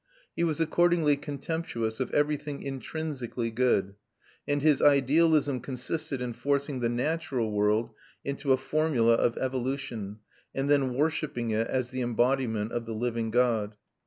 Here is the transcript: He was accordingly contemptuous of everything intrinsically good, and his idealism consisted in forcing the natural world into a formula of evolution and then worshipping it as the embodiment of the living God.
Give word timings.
He 0.35 0.43
was 0.43 0.59
accordingly 0.59 1.15
contemptuous 1.15 1.99
of 1.99 2.09
everything 2.11 2.63
intrinsically 2.63 3.51
good, 3.51 3.93
and 4.47 4.63
his 4.63 4.81
idealism 4.81 5.59
consisted 5.59 6.23
in 6.23 6.33
forcing 6.33 6.79
the 6.79 6.89
natural 6.89 7.51
world 7.51 7.91
into 8.25 8.51
a 8.51 8.57
formula 8.57 9.13
of 9.13 9.37
evolution 9.37 10.17
and 10.55 10.67
then 10.71 10.95
worshipping 10.95 11.51
it 11.51 11.67
as 11.67 11.91
the 11.91 12.01
embodiment 12.01 12.71
of 12.71 12.87
the 12.87 12.95
living 12.95 13.29
God. 13.29 13.75